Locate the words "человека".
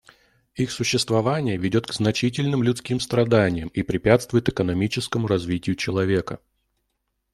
5.75-6.39